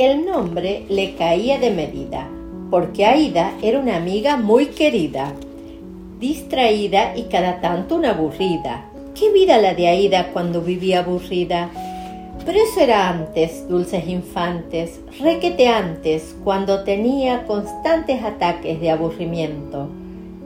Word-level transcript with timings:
El 0.00 0.24
nombre 0.24 0.86
le 0.88 1.14
caía 1.14 1.58
de 1.58 1.70
medida, 1.70 2.26
porque 2.70 3.04
Aida 3.04 3.52
era 3.60 3.78
una 3.78 3.96
amiga 3.96 4.38
muy 4.38 4.68
querida, 4.68 5.34
distraída 6.18 7.14
y 7.14 7.24
cada 7.24 7.60
tanto 7.60 7.96
una 7.96 8.12
aburrida. 8.12 8.86
¿Qué 9.14 9.30
vida 9.30 9.58
la 9.58 9.74
de 9.74 9.88
Aida 9.88 10.28
cuando 10.32 10.62
vivía 10.62 11.00
aburrida? 11.00 11.68
Pero 12.46 12.58
eso 12.62 12.80
era 12.80 13.10
antes, 13.10 13.68
dulces 13.68 14.08
infantes, 14.08 15.02
requete 15.20 15.68
antes, 15.68 16.34
cuando 16.44 16.82
tenía 16.82 17.44
constantes 17.44 18.22
ataques 18.22 18.80
de 18.80 18.90
aburrimiento. 18.90 19.90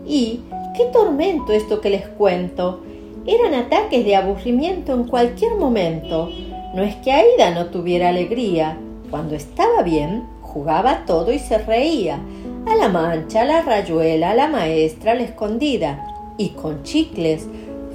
Y, 0.05 0.41
qué 0.77 0.87
tormento 0.87 1.53
esto 1.53 1.81
que 1.81 1.91
les 1.91 2.09
cuento. 2.09 2.81
Eran 3.25 3.55
ataques 3.55 4.05
de 4.05 4.17
aburrimiento 4.17 4.95
en 4.95 5.05
cualquier 5.05 5.55
momento. 5.55 6.29
No 6.75 6.83
es 6.83 6.97
que 6.97 7.13
Aida 7.13 7.53
no 7.55 7.67
tuviera 7.67 8.09
alegría, 8.09 8.81
cuando 9.15 9.37
estaba 9.37 9.85
bien, 9.85 10.25
jugaba 10.43 11.05
todo 11.07 11.33
y 11.33 11.39
se 11.39 11.59
reía. 11.59 12.19
A 12.67 12.75
la 12.75 12.89
mancha, 12.89 13.43
a 13.43 13.45
la 13.45 13.63
rayuela, 13.63 14.33
a 14.33 14.35
la 14.35 14.49
maestra, 14.49 15.13
a 15.13 15.15
la 15.15 15.23
escondida. 15.23 16.05
Y 16.37 16.49
con 16.49 16.83
chicles, 16.83 17.47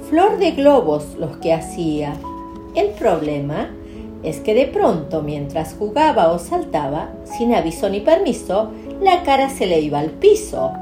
flor 0.08 0.38
de 0.38 0.52
globos 0.52 1.16
los 1.18 1.36
que 1.36 1.52
hacía. 1.52 2.14
El 2.74 2.92
problema 2.92 3.68
es 4.22 4.40
que 4.40 4.54
de 4.54 4.64
pronto, 4.64 5.20
mientras 5.20 5.74
jugaba 5.78 6.32
o 6.32 6.38
saltaba, 6.38 7.10
sin 7.24 7.52
aviso 7.52 7.90
ni 7.90 8.00
permiso, 8.00 8.70
la 9.02 9.22
cara 9.22 9.50
se 9.50 9.66
le 9.66 9.78
iba 9.78 9.98
al 9.98 10.12
piso. 10.12 10.72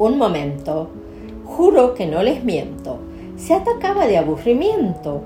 Un 0.00 0.18
momento. 0.18 0.88
Juro 1.44 1.94
que 1.94 2.06
no 2.06 2.24
les 2.24 2.42
miento. 2.42 2.98
Se 3.36 3.54
atacaba 3.54 4.08
de 4.08 4.18
aburrimiento 4.18 5.22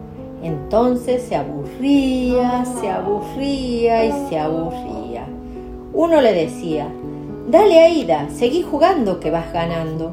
entonces 0.47 1.23
se 1.23 1.37
aburría, 1.37 2.65
se 2.65 2.91
aburría 2.91 4.05
y 4.05 4.13
se 4.29 4.39
aburría. 4.39 5.27
Uno 5.93 6.21
le 6.21 6.33
decía, 6.33 6.89
Dale 7.49 7.79
Aida, 7.79 8.29
seguí 8.31 8.63
jugando 8.63 9.21
que 9.21 9.31
vas 9.31 9.53
ganando. 9.53 10.13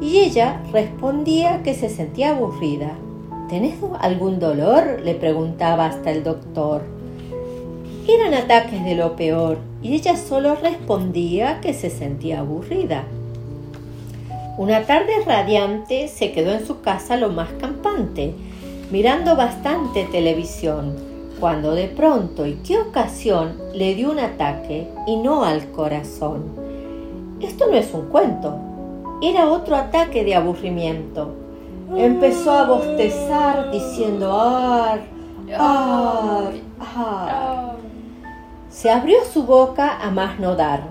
Y 0.00 0.18
ella 0.18 0.60
respondía 0.72 1.62
que 1.62 1.74
se 1.74 1.88
sentía 1.88 2.30
aburrida. 2.36 2.92
¿Tenés 3.48 3.76
algún 4.00 4.38
dolor? 4.38 5.00
le 5.02 5.14
preguntaba 5.14 5.86
hasta 5.86 6.10
el 6.10 6.22
doctor. 6.22 6.82
Eran 8.06 8.34
ataques 8.34 8.84
de 8.84 8.94
lo 8.94 9.16
peor 9.16 9.58
y 9.82 9.94
ella 9.94 10.16
solo 10.16 10.54
respondía 10.54 11.60
que 11.60 11.72
se 11.72 11.90
sentía 11.90 12.40
aburrida. 12.40 13.04
Una 14.58 14.84
tarde 14.84 15.12
radiante 15.24 16.08
se 16.08 16.32
quedó 16.32 16.52
en 16.52 16.66
su 16.66 16.82
casa 16.82 17.16
lo 17.16 17.30
más 17.30 17.48
campante 17.58 18.34
mirando 18.90 19.36
bastante 19.36 20.04
televisión, 20.04 20.94
cuando 21.40 21.74
de 21.74 21.88
pronto 21.88 22.46
y 22.46 22.54
qué 22.66 22.78
ocasión 22.78 23.56
le 23.74 23.94
dio 23.94 24.10
un 24.10 24.18
ataque 24.18 24.88
y 25.06 25.16
no 25.16 25.44
al 25.44 25.70
corazón. 25.72 26.44
Esto 27.40 27.66
no 27.66 27.76
es 27.76 27.92
un 27.92 28.06
cuento, 28.08 28.58
era 29.22 29.48
otro 29.48 29.76
ataque 29.76 30.24
de 30.24 30.34
aburrimiento. 30.34 31.34
Empezó 31.96 32.52
a 32.52 32.66
bostezar 32.66 33.70
diciendo 33.70 34.32
ar, 34.32 35.00
ar, 35.56 36.52
ar. 36.96 37.76
Se 38.70 38.90
abrió 38.90 39.18
su 39.24 39.44
boca 39.44 39.98
a 40.00 40.10
más 40.10 40.38
no 40.38 40.54
dar. 40.54 40.82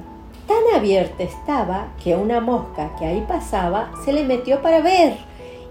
Tan 0.48 0.78
abierta 0.78 1.24
estaba 1.24 1.88
que 2.04 2.16
una 2.16 2.40
mosca 2.40 2.96
que 2.98 3.06
ahí 3.06 3.26
pasaba 3.28 3.92
se 4.04 4.14
le 4.14 4.24
metió 4.24 4.62
para 4.62 4.82
ver 4.82 5.18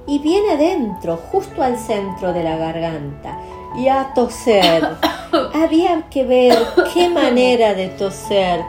y 0.07 0.19
bien 0.19 0.45
adentro, 0.51 1.19
justo 1.31 1.63
al 1.63 1.79
centro 1.79 2.33
de 2.33 2.43
la 2.43 2.57
garganta, 2.57 3.39
y 3.77 3.89
a 3.89 4.13
toser. 4.15 4.97
Había 5.55 6.03
que 6.11 6.25
ver 6.25 6.57
qué 6.93 7.09
manera 7.09 7.75
de 7.75 7.89
toser. 7.89 8.61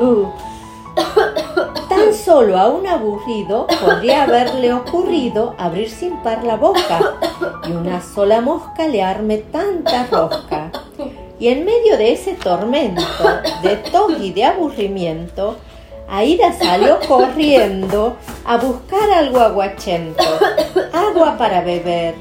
Tan 1.88 2.12
solo 2.14 2.58
a 2.58 2.68
un 2.68 2.86
aburrido 2.86 3.66
podría 3.66 4.24
haberle 4.24 4.72
ocurrido 4.72 5.54
abrir 5.58 5.90
sin 5.90 6.16
par 6.18 6.44
la 6.44 6.56
boca 6.56 7.14
y 7.66 7.72
una 7.72 8.00
sola 8.02 8.40
mosca 8.40 8.88
le 8.88 9.02
arme 9.02 9.38
tanta 9.38 10.06
rosca. 10.10 10.70
Y 11.38 11.48
en 11.48 11.64
medio 11.64 11.98
de 11.98 12.12
ese 12.12 12.34
tormento 12.34 13.02
de 13.62 13.76
tos 13.76 14.12
y 14.20 14.32
de 14.32 14.44
aburrimiento, 14.44 15.56
Aida 16.08 16.52
salió 16.52 16.98
corriendo 17.06 18.16
a 18.44 18.56
buscar 18.56 19.10
algo 19.10 19.40
aguachento, 19.40 20.22
agua 20.92 21.36
para 21.36 21.60
beber. 21.62 22.14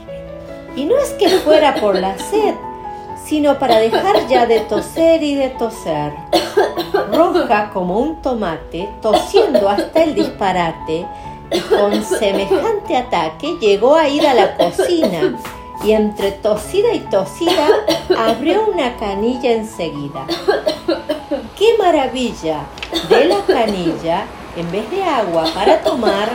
Y 0.76 0.86
no 0.86 0.98
es 0.98 1.10
que 1.12 1.30
fuera 1.30 1.76
por 1.76 1.96
la 1.96 2.18
sed, 2.18 2.56
sino 3.26 3.58
para 3.60 3.80
dejar 3.80 4.28
ya 4.28 4.46
de 4.46 4.62
toser 4.62 5.22
y 5.24 5.36
de 5.36 5.50
toser. 5.50 6.14
Roja 7.14 7.70
como 7.74 8.00
un 8.00 8.22
tomate, 8.22 8.90
tosiendo 9.02 9.70
hasta 9.70 10.04
el 10.04 10.16
disparate, 10.16 11.06
y 11.52 11.60
con 11.60 12.04
semejante 12.04 12.98
ataque 12.98 13.56
llegó 13.62 13.96
a 13.96 14.08
ir 14.08 14.26
a 14.26 14.34
la 14.34 14.58
cocina 14.58 15.38
y 15.84 15.92
entre 15.92 16.32
tosida 16.32 16.94
y 16.94 17.00
tosida 17.02 17.68
abrió 18.18 18.66
una 18.68 18.96
canilla 18.98 19.52
enseguida. 19.52 20.26
¡Qué 21.58 21.76
maravilla! 21.78 22.66
De 23.10 23.26
la 23.26 23.42
canilla, 23.46 24.26
en 24.56 24.72
vez 24.72 24.90
de 24.90 25.04
agua 25.04 25.46
para 25.54 25.82
tomar, 25.82 26.30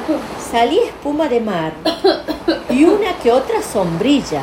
salía 0.50 0.84
espuma 0.84 1.26
de 1.28 1.40
mar 1.40 1.72
y 2.68 2.84
una 2.84 3.16
que 3.22 3.32
otra 3.32 3.62
sombrilla. 3.62 4.42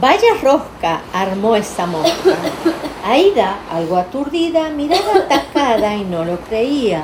Vaya 0.00 0.34
rosca 0.42 1.02
armó 1.12 1.54
esa 1.54 1.86
mosca. 1.86 2.34
Aida, 3.04 3.58
algo 3.70 3.96
aturdida, 3.96 4.70
miraba 4.70 5.16
atacada 5.16 5.94
y 5.94 6.04
no 6.04 6.24
lo 6.24 6.38
creía. 6.40 7.02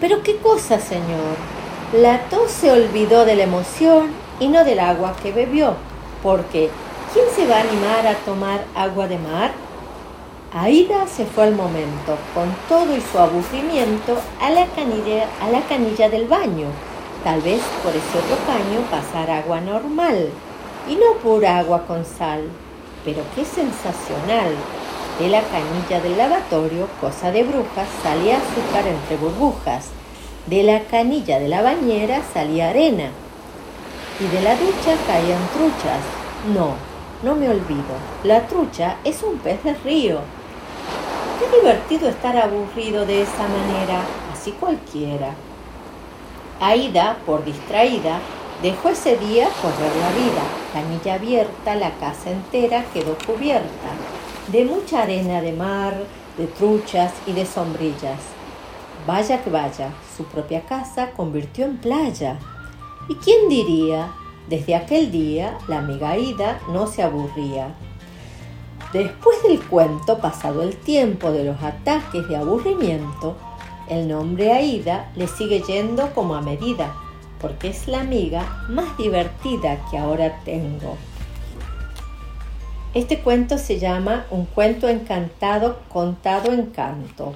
Pero 0.00 0.22
qué 0.22 0.36
cosa, 0.36 0.78
señor. 0.78 1.36
La 1.92 2.20
tos 2.30 2.50
se 2.50 2.70
olvidó 2.70 3.24
de 3.24 3.36
la 3.36 3.42
emoción 3.42 4.10
y 4.40 4.48
no 4.48 4.64
del 4.64 4.80
agua 4.80 5.14
que 5.22 5.32
bebió, 5.32 5.74
porque 6.22 6.70
¿quién 7.12 7.26
se 7.34 7.46
va 7.46 7.58
a 7.58 7.60
animar 7.60 8.06
a 8.06 8.14
tomar 8.24 8.64
agua 8.74 9.08
de 9.08 9.18
mar? 9.18 9.52
Aida 10.54 11.06
se 11.06 11.24
fue 11.24 11.44
al 11.44 11.54
momento, 11.54 12.18
con 12.34 12.54
todo 12.68 12.94
y 12.94 13.00
su 13.00 13.18
aburrimiento, 13.18 14.18
a 14.38 14.50
la 14.50 14.66
canilla, 14.66 15.26
a 15.40 15.48
la 15.48 15.62
canilla 15.62 16.10
del 16.10 16.28
baño. 16.28 16.66
Tal 17.24 17.40
vez 17.40 17.62
por 17.82 17.96
ese 17.96 18.18
otro 18.18 18.36
caño 18.44 18.82
pasar 18.90 19.30
agua 19.30 19.62
normal, 19.62 20.28
y 20.86 20.96
no 20.96 21.14
pura 21.22 21.56
agua 21.56 21.86
con 21.86 22.04
sal. 22.04 22.42
Pero 23.02 23.22
qué 23.34 23.46
sensacional. 23.46 24.54
De 25.18 25.30
la 25.30 25.40
canilla 25.40 26.02
del 26.02 26.18
lavatorio, 26.18 26.86
cosa 27.00 27.30
de 27.30 27.44
brujas, 27.44 27.88
salía 28.02 28.36
azúcar 28.36 28.86
entre 28.86 29.16
burbujas. 29.16 29.86
De 30.46 30.64
la 30.64 30.80
canilla 30.80 31.38
de 31.38 31.48
la 31.48 31.62
bañera 31.62 32.20
salía 32.34 32.68
arena 32.68 33.08
y 34.20 34.24
de 34.24 34.42
la 34.42 34.54
ducha 34.56 34.96
caían 35.06 35.48
truchas. 35.54 36.02
No, 36.54 36.74
no 37.22 37.36
me 37.36 37.48
olvido. 37.48 37.96
La 38.22 38.46
trucha 38.46 38.96
es 39.02 39.22
un 39.22 39.38
pez 39.38 39.64
de 39.64 39.72
río. 39.72 40.20
Divertido 41.52 42.08
estar 42.08 42.36
aburrido 42.36 43.06
de 43.06 43.22
esa 43.22 43.46
manera, 43.48 44.02
así 44.32 44.52
cualquiera. 44.52 45.34
Aida, 46.60 47.18
por 47.26 47.44
distraída, 47.44 48.20
dejó 48.62 48.88
ese 48.88 49.16
día 49.16 49.48
correr 49.60 49.92
la 49.96 50.10
vida. 50.10 50.42
Canilla 50.72 51.14
abierta, 51.14 51.74
la 51.74 51.90
casa 51.98 52.30
entera 52.30 52.84
quedó 52.92 53.16
cubierta 53.26 53.90
de 54.48 54.64
mucha 54.64 55.02
arena 55.02 55.40
de 55.40 55.52
mar, 55.52 55.94
de 56.36 56.46
truchas 56.46 57.12
y 57.26 57.32
de 57.32 57.46
sombrillas. 57.46 58.20
Vaya 59.06 59.42
que 59.42 59.50
vaya, 59.50 59.90
su 60.16 60.24
propia 60.24 60.62
casa 60.62 61.10
convirtió 61.12 61.64
en 61.64 61.76
playa. 61.76 62.38
¿Y 63.08 63.14
quién 63.16 63.48
diría? 63.48 64.12
Desde 64.48 64.74
aquel 64.74 65.10
día 65.10 65.56
la 65.68 65.78
amiga 65.78 66.10
Aida 66.10 66.60
no 66.72 66.86
se 66.86 67.02
aburría. 67.02 67.74
Después 68.92 69.42
del 69.42 69.58
cuento, 69.58 70.18
pasado 70.18 70.62
el 70.62 70.76
tiempo 70.76 71.32
de 71.32 71.44
los 71.44 71.62
ataques 71.62 72.28
de 72.28 72.36
aburrimiento, 72.36 73.36
el 73.88 74.06
nombre 74.06 74.52
Aida 74.52 75.10
le 75.16 75.26
sigue 75.28 75.62
yendo 75.62 76.12
como 76.12 76.34
a 76.34 76.42
medida, 76.42 76.94
porque 77.40 77.68
es 77.68 77.88
la 77.88 78.00
amiga 78.00 78.66
más 78.68 78.98
divertida 78.98 79.78
que 79.90 79.96
ahora 79.96 80.40
tengo. 80.44 80.98
Este 82.92 83.20
cuento 83.20 83.56
se 83.56 83.78
llama 83.78 84.26
Un 84.30 84.44
cuento 84.44 84.86
encantado 84.88 85.80
contado 85.88 86.52
en 86.52 86.66
canto 86.66 87.32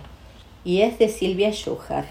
y 0.62 0.82
es 0.82 0.98
de 0.98 1.08
Silvia 1.08 1.52
Schuher. 1.52 2.04